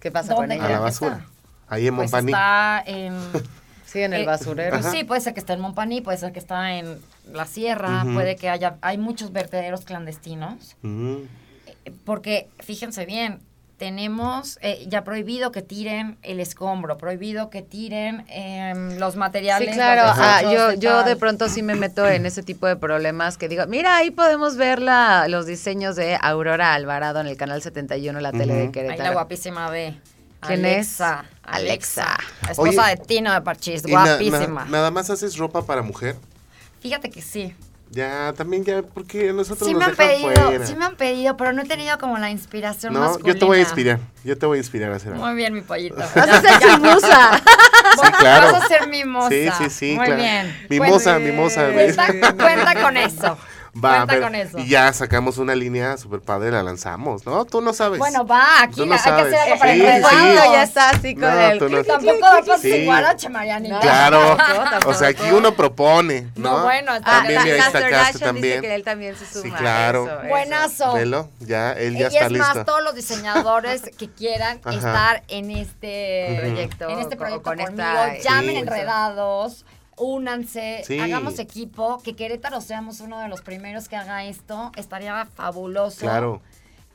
[0.00, 0.54] ¿Qué pasa con ¿Dónde?
[0.54, 0.68] A ella?
[0.68, 1.16] la ¿Qué basura.
[1.16, 1.26] está?
[1.68, 2.32] Ahí en pues Montpaní.
[2.32, 3.14] está en...
[3.84, 4.70] Sí, en el eh, basurero.
[4.70, 4.90] pues Ajá.
[4.96, 6.98] sí, puede ser que esté en Montpaní, puede ser que está en
[7.30, 8.76] la sierra, puede que haya...
[8.80, 10.76] Hay muchos vertederos clandestinos.
[10.82, 13.40] Eh, Porque, fíjense bien,
[13.82, 19.70] tenemos eh, ya prohibido que tiren el escombro, prohibido que tiren em, los materiales.
[19.70, 20.06] Sí, claro.
[20.06, 20.78] los Ah, yo, de
[21.10, 24.56] yo pronto sí me meto en ese tipo de problemas que digo, mira, ahí podemos
[24.56, 28.60] ver la, los diseños de Aurora Alvarado en el canal 71, la tele de Ujú.
[28.60, 29.12] Ahí la Querétaro.
[29.14, 29.96] guapísima de
[30.46, 31.00] ¿Quién es?
[31.00, 31.24] Alexa.
[31.42, 32.16] Alexa.
[32.50, 34.64] Esposa Oye, de Tino de Parchís, Y na- na- guapísima.
[34.66, 36.14] nada más haces ropa para mujer.
[36.80, 37.52] Fíjate que sí.
[37.92, 40.66] Ya, también ya, porque nosotros Sí nos me han dejan pedido, fuera.
[40.66, 43.32] sí me han pedido, pero no he tenido como la inspiración No, masculina.
[43.34, 43.98] yo te voy a inspirar.
[44.24, 45.24] Yo te voy a inspirar a hacer algo.
[45.26, 45.96] Muy bien, mi pollito.
[45.96, 47.42] Vas a ser su musa.
[48.02, 48.52] Sí, claro.
[48.52, 49.28] Vas a ser mi moza.
[49.28, 50.22] Sí, sí, sí, Muy claro.
[50.22, 50.66] bien.
[50.70, 51.68] Mimosa, Cuenta- mimosa.
[51.72, 53.36] Cuenta, cuenta con eso.
[53.74, 54.58] Va, cuenta pero- con eso.
[54.58, 57.46] Y ya sacamos una línea super padre, la lanzamos, ¿no?
[57.46, 57.98] Tú no sabes.
[57.98, 59.34] Bueno, va, aquí Tú no hay que hacer sabes.
[59.40, 59.92] algo para Sí, el sí.
[59.96, 60.18] recuerdo.
[60.18, 61.58] Cuando ya está así con No, el...
[61.58, 62.72] tú no- Tampoco da paso Sí.
[62.72, 63.80] sin guarache, Marianita.
[63.80, 64.36] Claro.
[64.86, 66.58] O sea, aquí uno propone, ¿no?
[66.58, 68.60] No, bueno, Ah, también la- la Kardashian Castro dice también.
[68.60, 69.42] que él también se suma.
[69.44, 70.04] Sí, claro.
[70.06, 70.28] Eso, eso.
[70.28, 70.92] Buenazo.
[70.94, 72.54] Velo, ya, él ya y está es listo.
[72.54, 74.76] más, todos los diseñadores que quieran Ajá.
[74.76, 76.36] estar en este.
[76.40, 77.82] Proyecto, en este proyecto con conmigo,
[78.22, 78.56] llamen Sí.
[78.58, 79.64] enredados,
[79.96, 80.98] únanse, Sí.
[80.98, 86.00] hagamos equipo, que Querétaro seamos uno de los primeros que haga esto, estaría fabuloso.
[86.00, 86.40] Claro.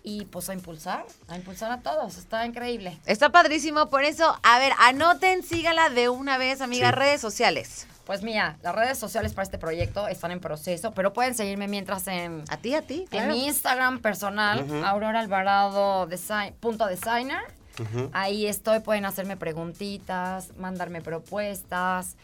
[0.03, 2.97] Y pues a impulsar, a impulsar a todos, está increíble.
[3.05, 6.95] Está padrísimo, por eso, a ver, anoten, sígala de una vez, amigas, Sí.
[6.95, 7.87] redes sociales.
[8.05, 12.07] Pues mira, las redes sociales para este proyecto están en proceso, pero pueden seguirme mientras
[12.07, 14.75] en, A ti, a ti, en mi Instagram personal, Ujú.
[14.85, 17.41] Aurora Alvarado design, punto designer.
[18.13, 22.15] Ahí estoy, pueden hacerme preguntitas, mandarme propuestas.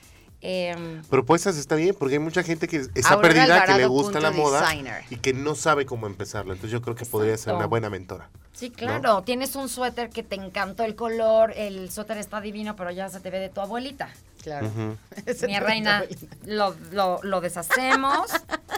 [0.43, 4.19] Em, Propuestas está bien, porque hay mucha gente que está Aurora perdida, que le gusta
[4.19, 5.03] la moda designer.
[5.09, 6.53] y que no sabe cómo empezarlo.
[6.53, 8.29] Entonces yo creo que podría ser una buena mentora.
[8.53, 12.91] sí, claro, tienes un suéter que te encantó el color, el suéter está divino, pero
[12.91, 14.09] ya se te ve de tu abuelita.
[14.43, 14.69] Claro.
[15.47, 16.03] Mi reina,
[16.45, 18.29] lo, lo, lo deshacemos.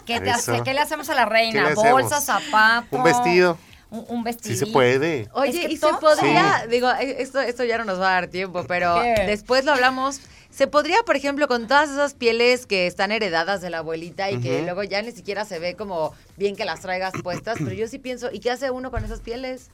[0.06, 0.54] ¿Qué, te Eso.
[0.54, 1.73] hace, ¿Qué le hacemos a la ¿Qué reina?
[1.73, 2.95] Bolsa, zapato.
[2.95, 3.58] Un vestido.
[3.89, 4.54] Un, vestido.
[4.54, 5.28] Sí se puede.
[5.34, 8.13] Oye, Es que y se podría, digo, eh, esto, esto ya no nos va a
[8.13, 9.23] dar tiempo, pero ¿Qué?
[9.25, 10.19] después lo hablamos.
[10.55, 14.39] Se podría, por ejemplo, con todas esas pieles que están heredadas de la abuelita y
[14.39, 17.89] que luego ya ni siquiera se ve como bien que las traigas puestas, pero yo
[17.89, 19.69] sí pienso, ¿y qué hace uno con esas pieles?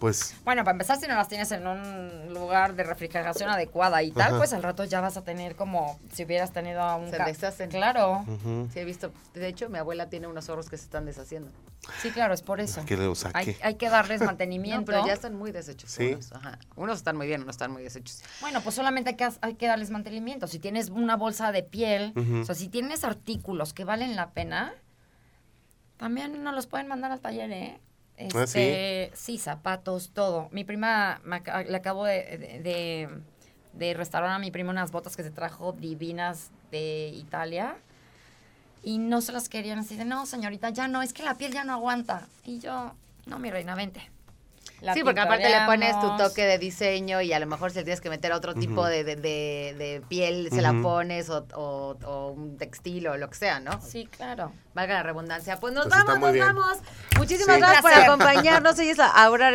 [0.00, 4.10] Pues Bueno, para empezar, si no las tienes en un lugar de refrigeración adecuada y
[4.10, 4.38] tal, Ajá.
[4.38, 7.10] pues al rato ya vas a tener como si hubieras tenido a un...
[7.10, 7.68] Se deshacen.
[7.70, 11.04] Claro, ujú, Sí, he visto, de hecho, mi abuela tiene unos zorros que se están
[11.04, 11.50] deshaciendo.
[12.00, 12.82] sí, claro, es por eso.
[12.86, 13.36] que le saque.
[13.38, 14.86] Hay, hay que darles No, mantenimiento.
[14.86, 15.90] pero ya están muy deshechos.
[15.90, 16.14] Sí.
[16.14, 16.58] Unos, ajá.
[16.76, 18.22] unos están muy bien, unos están muy deshechos.
[18.40, 20.46] Bueno, pues solamente hay que, hay que darles mantenimiento.
[20.46, 22.40] Si tienes una bolsa de piel, Ujú.
[22.40, 24.72] o sea, si tienes artículos que valen la pena,
[25.98, 27.78] también nos los pueden mandar al taller, ¿eh?
[28.20, 30.48] Ah, Este, sí, zapatos, todo.
[30.52, 31.20] Mi prima,
[31.68, 33.08] le acabo de, de, de-
[33.72, 37.76] de restaurar a mi prima unas botas que se trajo divinas de Italia.
[38.82, 41.52] Y no se las querían así de, no, señorita, ya no, es que la piel
[41.52, 42.26] ya no aguanta.
[42.44, 42.94] Y yo,
[43.26, 44.10] no, mi reina, vente.
[44.80, 47.78] La sí, porque aparte le pones tu toque de diseño y a lo mejor si
[47.78, 51.46] le tienes que meter otro tipo de, de- de- de piel, se la pones o,
[51.54, 53.80] o- o un textil o lo que sea, ¿no?
[53.82, 54.52] Sí, claro.
[54.74, 55.58] Valga la redundancia.
[55.60, 56.46] Pues nos Pues vamos, nos bien.
[56.46, 56.78] vamos.
[57.18, 57.60] Muchísimas Sí.
[57.60, 58.78] gracias por acompañarnos.
[58.78, 59.48] Ella es la Aurora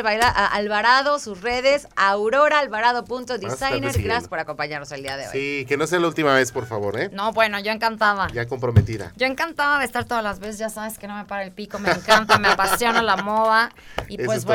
[0.51, 3.93] Alvarado, sus redes, auroraalvarado.designer.
[4.01, 5.31] Gracias por acompañarnos el día de hoy.
[5.31, 7.09] Sí, que no sea la última vez, por favor, ¿eh?
[7.11, 8.27] No, bueno, yo encantada.
[8.33, 9.11] Ya comprometida.
[9.15, 11.79] Yo encantada de estar todas las veces, ya sabes que no me para el pico,
[11.79, 13.71] me encanta, me apasiona la moda.
[14.07, 14.53] Y Eso pues es todo.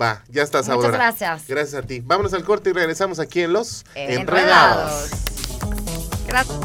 [0.00, 1.46] Va, ya estás, Muchas gracias.
[1.46, 2.00] Gracias a ti.
[2.00, 5.10] Vámonos al corte y regresamos aquí en Los Enredados.
[6.26, 6.58] gracias.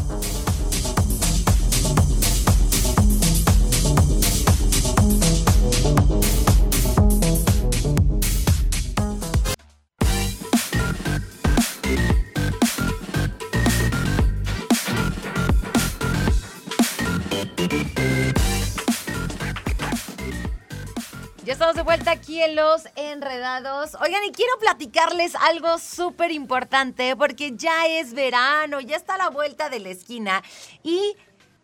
[21.60, 23.94] Estamos de vuelta aquí en Los Enredados.
[23.96, 29.30] Oigan, y quiero platicarles algo súper importante porque ya es verano, ya está a la
[29.30, 30.42] vuelta de la esquina
[30.84, 31.18] y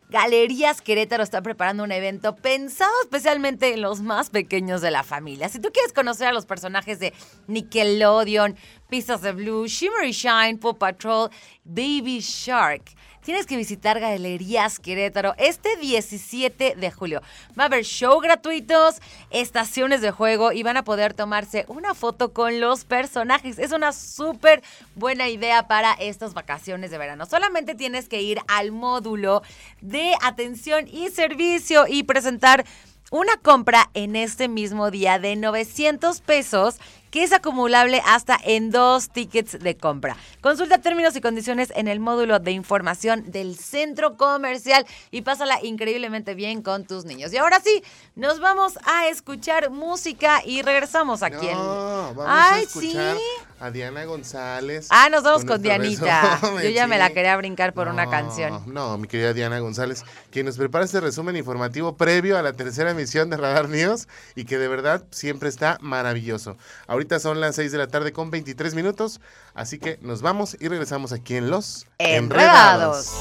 [0.10, 5.48] Galerías Querétaro está preparando un evento pensado especialmente en los más pequeños de la familia.
[5.48, 7.14] Si tú quieres conocer a los personajes de
[7.48, 8.58] Nickelodeon,
[8.90, 11.30] Pistas de Blue, Shimmery Shine, Paw Patrol,
[11.64, 12.84] Baby Shark,
[13.26, 17.22] tienes que visitar Galerías Querétaro este 17 de julio.
[17.58, 22.32] Va a haber show gratuitos, estaciones de juego y van a poder tomarse una foto
[22.32, 23.58] con los personajes.
[23.58, 24.62] Es una súper
[24.94, 27.26] buena idea para estas vacaciones de verano.
[27.26, 29.42] Solamente tienes que ir al módulo
[29.82, 32.64] de atención y servicio y presentar
[33.12, 36.78] una compra en este mismo día de 900 pesos
[37.16, 40.18] que es acumulable hasta en dos tickets de compra.
[40.42, 46.34] Consulta términos y condiciones en el módulo de información del centro comercial y pásala increíblemente
[46.34, 47.32] bien con tus niños.
[47.32, 47.82] Y ahora sí,
[48.16, 51.48] nos vamos a escuchar música y regresamos aquí.
[51.48, 53.24] en- No, vamos Ay, a escuchar sí.
[53.60, 54.88] A Diana González.
[54.90, 56.40] Ah, nos vamos con, Dianita.
[56.42, 58.62] resumen, Yo ya me la quería brincar por una canción.
[58.66, 62.92] No, mi querida Diana González, quien nos prepara este resumen informativo previo a la tercera
[62.92, 66.58] emisión de Radar News y que de verdad siempre está maravilloso.
[66.88, 69.22] Ahorita son las 6 de la tarde con 23 minutos,
[69.54, 73.12] así que nos vamos y regresamos aquí en Los Enredados.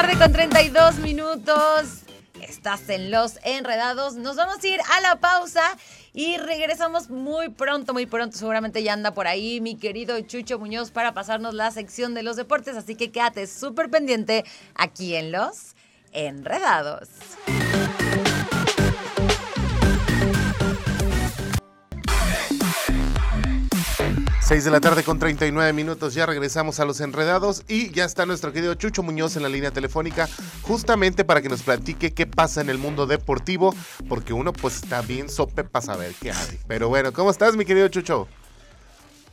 [0.00, 2.04] Tarde con 32 minutos.
[2.40, 4.14] Estás en Los Enredados.
[4.14, 5.76] Nos vamos a ir a la pausa
[6.14, 8.38] y regresamos muy pronto, muy pronto.
[8.38, 12.36] Seguramente ya anda por ahí mi querido Chucho Muñoz para pasarnos la sección de los
[12.36, 12.76] deportes.
[12.76, 14.44] Así que quédate súper pendiente
[14.76, 15.74] aquí en Los
[16.12, 17.08] Enredados.
[24.48, 28.24] 6 de la tarde con 39 minutos, ya regresamos a los enredados y ya está
[28.24, 30.26] nuestro querido Chucho Muñoz en la línea telefónica
[30.62, 33.74] justamente para que nos platique qué pasa en el mundo deportivo,
[34.08, 36.58] porque uno pues está bien sope para saber qué hay.
[36.66, 38.26] Pero bueno, ¿cómo estás mi querido Chucho?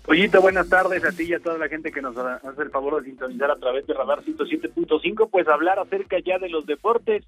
[0.06, 3.02] Pollito, buenas tardes a ti y a toda la gente que nos hace el favor
[3.02, 7.24] de sintonizar a través de Radar 107.5, pues hablar acerca ya de los deportes.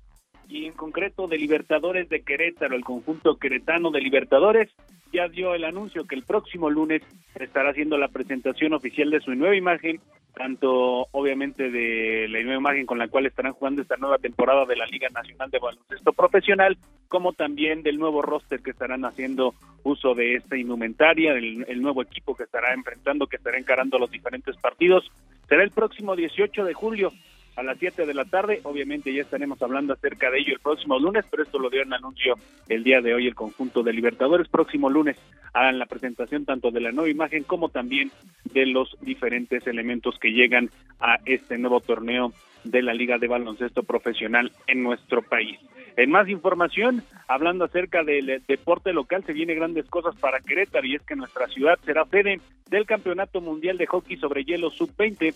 [0.50, 4.70] Y en concreto de Libertadores de Querétaro, el conjunto queretano de Libertadores
[5.12, 7.02] ya dio el anuncio que el próximo lunes
[7.36, 10.00] estará haciendo la presentación oficial de su nueva imagen,
[10.36, 14.76] tanto obviamente de la nueva imagen con la cual estarán jugando esta nueva temporada de
[14.76, 20.14] la Liga Nacional de Baloncesto Profesional, como también del nuevo roster que estarán haciendo uso
[20.14, 24.56] de esta indumentaria, el, el nuevo equipo que estará enfrentando, que estará encarando los diferentes
[24.58, 25.10] partidos.
[25.48, 27.14] Será el próximo 18 de julio
[27.58, 28.62] a las 7 de la tarde.
[28.64, 31.92] Obviamente ya estaremos hablando acerca de ello el próximo lunes, pero esto lo dio en
[31.92, 32.36] anuncio
[32.70, 34.48] el día de hoy el conjunto de Libertadores.
[34.48, 35.18] Próximo lunes
[35.54, 38.12] harán la presentación tanto de la nueva imagen como también
[38.46, 42.32] de los diferentes elementos que llegan a este nuevo torneo
[42.64, 45.60] de la Liga de Baloncesto Profesional en nuestro país.
[45.96, 50.96] En más información, hablando acerca del deporte local, se vienen grandes cosas para Querétaro y
[50.96, 52.40] es que nuestra ciudad será sede
[52.70, 55.34] del Campeonato Mundial de Hockey sobre Hielo Sub-20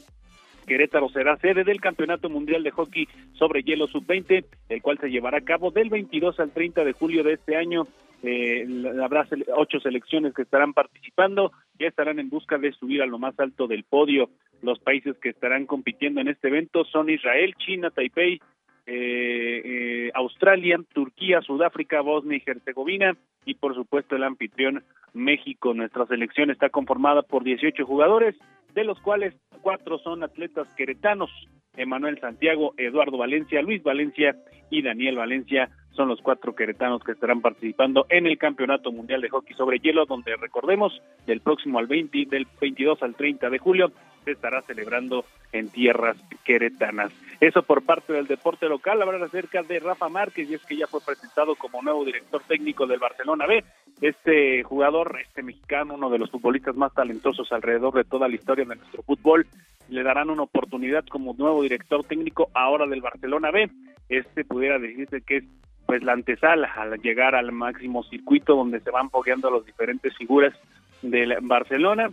[0.72, 5.40] Querétaro será sede del Campeonato Mundial de Hockey sobre Hielo Sub-20, el cual se llevará
[5.40, 7.88] a cabo del 22 al 30 de julio de este año.
[8.24, 8.66] Eh,
[9.04, 13.38] habrá ocho selecciones que estarán participando, ya estarán en busca de subir a lo más
[13.38, 14.30] alto del podio.
[14.62, 18.40] Los países que estarán compitiendo en este evento son Israel, China, Taipei,
[18.86, 23.16] eh, eh, Australia, Turquía, Sudáfrica, Bosnia y Herzegovina
[23.46, 25.74] y por supuesto el anfitrión México.
[25.74, 28.36] Nuestra selección está conformada por 18 jugadores,
[28.74, 31.30] de los cuales cuatro son atletas queretanos.
[31.78, 34.36] Emanuel Santiago, Eduardo Valencia, Luis Valencia
[34.70, 39.30] y Daniel Valencia son los cuatro queretanos que estarán participando en el Campeonato Mundial de
[39.30, 43.92] Hockey sobre Hielo, donde recordemos, del próximo al 20, del 22 al 30 de julio,
[44.24, 47.12] se estará celebrando en tierras queretanas.
[47.40, 49.02] Eso por parte del deporte local.
[49.02, 52.86] Hablar acerca de Rafa Márquez, y es que ya fue presentado como nuevo director técnico
[52.86, 53.64] del Barcelona B.
[54.02, 58.66] Este jugador, este mexicano, uno de los futbolistas más talentosos alrededor de toda la historia
[58.66, 59.48] de nuestro fútbol,
[59.90, 63.70] le darán una oportunidad como nuevo director técnico ahora del Barcelona B.
[64.10, 65.44] Este pudiera decirse que es
[65.86, 70.54] pues la antesala al llegar al máximo circuito donde se van fogueando las diferentes figuras
[71.02, 72.12] del Barcelona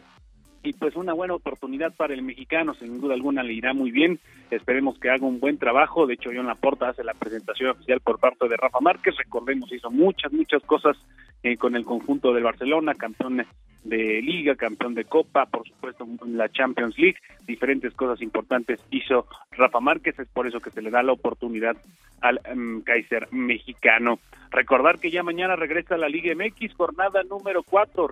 [0.63, 4.19] y pues una buena oportunidad para el mexicano, sin duda alguna le irá muy bien,
[4.51, 8.19] esperemos que haga un buen trabajo, de hecho John Laporta hace la presentación oficial por
[8.19, 10.97] parte de Rafa Márquez, recordemos hizo muchas, muchas cosas
[11.43, 13.37] eh, con el conjunto del Barcelona, campeón
[13.85, 19.81] de liga, campeón de copa, por supuesto la Champions League, diferentes cosas importantes hizo Rafa
[19.81, 21.77] Márquez, es por eso que se le da la oportunidad
[22.21, 24.19] al um, Kaiser mexicano.
[24.51, 28.09] Recordar que ya mañana regresa la Liga MX, jornada número 4,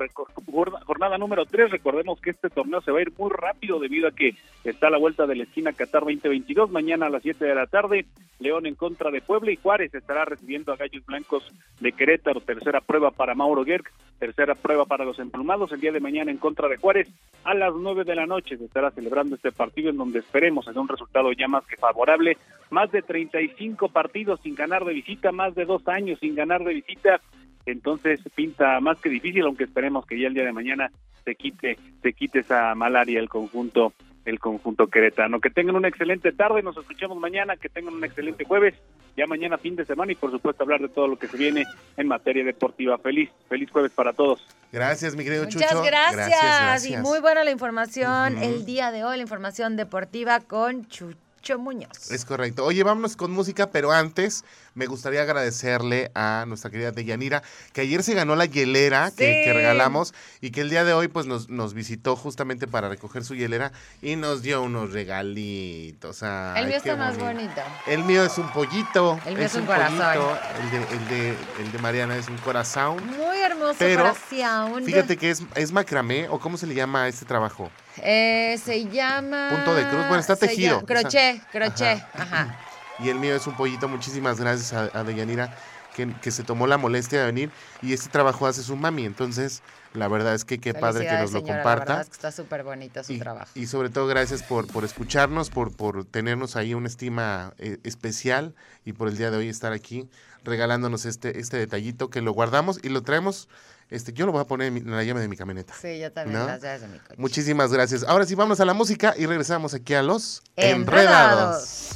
[0.85, 1.70] jornada número 3.
[1.70, 4.98] Recordemos que este torneo se va a ir muy rápido debido a que está la
[4.98, 6.70] vuelta de la esquina Qatar 2022.
[6.70, 8.05] Mañana a las 7 de la tarde,
[8.38, 11.50] León en contra de Puebla y Juárez estará recibiendo a Gallos Blancos
[11.81, 12.42] de Querétaro.
[12.42, 13.85] Tercera prueba para Mauro Gerg,
[14.18, 15.55] tercera prueba para los emplumados.
[15.56, 17.08] El día de mañana en contra de Juárez
[17.42, 20.76] a las 9 de la noche se estará celebrando este partido en donde esperemos en
[20.76, 22.36] un resultado ya más que favorable.
[22.68, 26.74] Más de 35 partidos sin ganar de visita, más de dos años sin ganar de
[26.74, 27.22] visita,
[27.64, 30.90] entonces pinta más que difícil, aunque esperemos que ya el día de mañana
[31.24, 33.94] se quite, se quite esa malaria el conjunto,
[34.26, 35.40] el conjunto queretano.
[35.40, 38.74] Que tengan una excelente tarde, nos escuchamos mañana, que tengan un excelente jueves,
[39.16, 41.64] ya mañana fin de semana y por supuesto hablar de todo lo que se viene
[41.96, 42.98] en materia deportiva.
[42.98, 44.46] Feliz, feliz jueves para todos.
[44.72, 45.82] Gracias, mi querido Muchas Chucho.
[45.82, 46.86] gracias.
[46.86, 52.11] Y muy buena la información el día de hoy, la información deportiva con Chucho Muñoz.
[52.11, 52.64] Es correcto.
[52.64, 58.02] Oye, vámonos con música, pero antes me gustaría agradecerle a nuestra querida Deyanira, que ayer
[58.02, 59.44] se ganó la hielera que, Sí.
[59.44, 63.24] que regalamos y que el día de hoy pues nos, nos visitó justamente para recoger
[63.24, 66.22] su hielera y nos dio unos regalitos.
[66.22, 67.61] Ay, el mío está más bonito.
[67.87, 69.18] El mío es un pollito.
[69.24, 69.98] El mío es un corazón.
[69.98, 70.38] pollito.
[70.62, 71.28] El de, el, de,
[71.62, 72.96] el de Mariana es un corazón.
[73.16, 74.85] Muy hermoso Pero, corazón.
[74.85, 77.70] Fíjate que es, es macramé, o cómo se le llama a este trabajo.
[78.02, 79.48] Eh, se llama...
[79.50, 80.00] Punto de cruz.
[80.06, 80.76] Bueno, está tejido.
[80.82, 82.02] llama- Crochet, crochet.
[82.14, 82.22] Ajá.
[82.42, 82.59] Ajá.
[82.98, 83.88] Y el mío es un pollito.
[83.88, 85.54] Muchísimas gracias a, a Deyanira
[85.94, 87.50] que, que se tomó la molestia de venir.
[87.82, 89.04] Y este trabajo hace su mami.
[89.04, 89.62] Entonces,
[89.96, 91.85] la verdad es que qué padre que nos lo señora, La comparta.
[91.94, 93.50] verdad es que está súper bonito su Y, trabajo.
[93.54, 98.54] y sobre todo gracias por, por escucharnos, por, por tenernos ahí una estima eh, especial
[98.85, 100.09] y por el día de hoy estar aquí
[100.44, 103.48] regalándonos este, este detallito que lo guardamos y lo traemos.
[103.88, 105.72] Este, yo lo voy a poner en, la llave de mi camioneta.
[105.80, 106.46] Sí, yo también, ¿No?
[106.46, 107.14] las llaves de mi coche.
[107.18, 108.02] Muchísimas gracias.
[108.02, 111.92] Ahora sí, vamos a la música y regresamos aquí a los Enredados.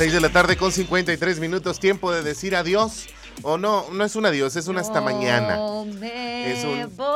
[0.00, 3.06] Seis de la tarde con 53 minutos, tiempo de decir adiós.
[3.42, 5.58] O no, no es un adiós, es un hasta mañana.
[5.98, 7.06] Me Es un- voy.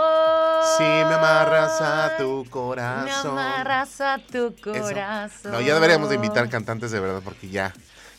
[0.76, 3.36] Si me amarras a tu corazón.
[3.36, 4.82] Me amarras a tu Eso.
[4.82, 5.52] corazón.
[5.52, 7.72] No, ya deberíamos de invitar cantantes de verdad porque ya,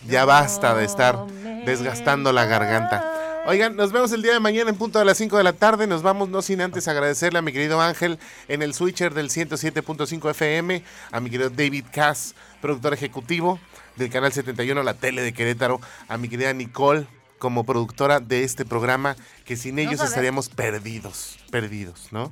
[0.07, 1.27] ya basta de estar
[1.67, 3.11] desgastando la garganta.
[3.47, 5.85] Oigan, nos vemos el día de mañana en punto de las 5 de la tarde.
[5.85, 10.31] Nos vamos no sin antes agradecerle a mi querido Ángel en el switcher del 107.5
[10.31, 12.33] FM, a mi querido David Cass,
[12.65, 13.59] productor ejecutivo
[13.95, 17.05] del canal 71, la tele de Querétaro, a mi querida Nicole
[17.37, 22.31] como productora de este programa, que sin ellos estaríamos perdidos, perdidos, ¿no?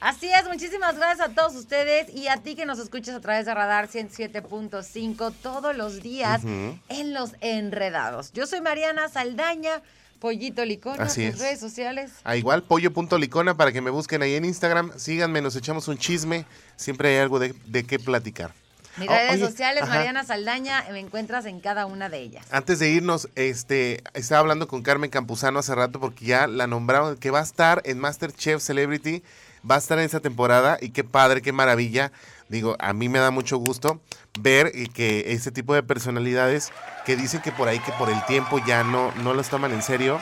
[0.00, 3.46] Así es, muchísimas gracias a todos ustedes y a ti que nos escuchas a través
[3.46, 6.42] de Radar 107.5 todos los días
[6.88, 8.32] en Los Enredados.
[8.32, 9.80] Yo soy Mariana Saldaña,
[10.18, 11.40] Pollito Licona, Así tus es.
[11.40, 12.10] redes sociales.
[12.24, 14.90] A igual, pollo.licona para que me busquen ahí en Instagram.
[14.96, 16.46] Síganme, nos echamos un chisme.
[16.74, 18.52] Siempre hay algo de, de qué platicar.
[18.98, 19.94] Mis Oh, redes oye, sociales, ajá.
[19.94, 22.46] Mariana Saldaña, me encuentras en cada una de ellas.
[22.50, 27.16] Antes de irnos, este, estaba hablando con Carmen Campuzano hace rato porque ya la nombraron
[27.16, 29.22] que va a estar en Masterchef Celebrity,
[29.68, 32.12] va a estar en esa temporada y qué padre, qué maravilla.
[32.48, 34.00] Digo, a mí me da mucho gusto
[34.40, 36.72] ver y que ese tipo de personalidades
[37.04, 39.82] que dicen que por ahí que por el tiempo ya no, no los toman en
[39.82, 40.18] serio.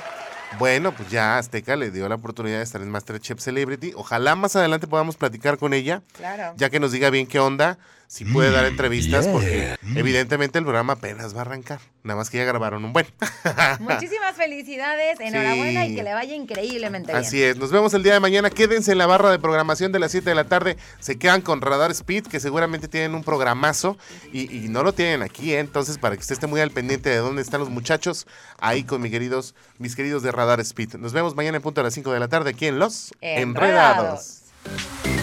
[0.58, 3.92] Bueno, pues ya Azteca le dio la oportunidad de estar en Masterchef Celebrity.
[3.96, 6.54] Ojalá más adelante podamos platicar con ella Claro.
[6.56, 10.94] ya que nos diga bien qué onda, si puede dar entrevistas, porque evidentemente el programa
[10.94, 11.80] apenas va a arrancar.
[12.02, 13.06] Nada más que ya grabaron un buen.
[13.80, 15.92] Muchísimas felicidades, enhorabuena Sí.
[15.92, 17.24] y que le vaya increíblemente bien.
[17.24, 18.48] Así es, nos vemos el día de mañana.
[18.50, 20.76] Quédense en la barra de programación de las 7 de la tarde.
[21.00, 23.98] Se quedan con Radar Speed, que seguramente tienen un programazo
[24.32, 25.58] y, y no lo tienen aquí, ¿eh?
[25.58, 28.26] entonces para que usted esté muy al pendiente de dónde están los muchachos,
[28.60, 30.94] ahí con mis queridos, mis queridos de Radar Speed.
[30.94, 34.42] Nos vemos mañana en punto a las 5 de la tarde aquí en Los Enredados.
[34.62, 35.15] Enredados.